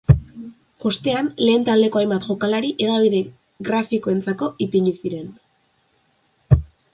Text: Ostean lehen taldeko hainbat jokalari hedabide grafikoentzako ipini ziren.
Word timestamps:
Ostean 0.89 1.27
lehen 1.47 1.67
taldeko 1.67 2.01
hainbat 2.01 2.25
jokalari 2.29 2.71
hedabide 2.85 3.19
grafikoentzako 3.69 4.51
ipini 4.67 4.95
ziren. 5.05 5.31